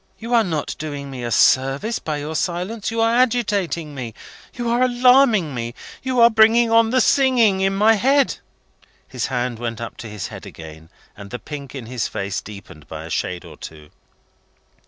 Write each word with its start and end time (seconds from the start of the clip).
You 0.17 0.33
are 0.33 0.43
not 0.43 0.75
doing 0.79 1.11
me 1.11 1.23
a 1.23 1.29
service 1.29 1.99
by 1.99 2.17
your 2.17 2.33
silence. 2.35 2.89
You 2.89 3.01
are 3.01 3.13
agitating 3.15 3.93
me, 3.93 4.15
you 4.55 4.67
are 4.67 4.81
alarming 4.81 5.53
me, 5.53 5.75
you 6.01 6.19
are 6.21 6.29
bringing 6.31 6.71
on 6.71 6.89
the 6.89 6.99
singing 6.99 7.61
in 7.61 7.75
my 7.75 7.93
head." 7.93 8.37
His 9.07 9.27
hand 9.27 9.59
went 9.59 9.79
up 9.79 9.97
to 9.97 10.09
his 10.09 10.29
head 10.29 10.47
again, 10.47 10.89
and 11.15 11.29
the 11.29 11.37
pink 11.37 11.75
in 11.75 11.85
his 11.85 12.07
face 12.07 12.41
deepened 12.41 12.87
by 12.87 13.05
a 13.05 13.11
shade 13.11 13.45
or 13.45 13.57
two. 13.57 13.91